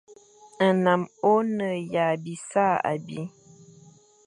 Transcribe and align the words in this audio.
Nnam 0.73 1.01
o 1.31 1.33
ne 1.57 1.69
ya 1.93 2.05
bisa 2.23 2.65
abi. 2.91 3.19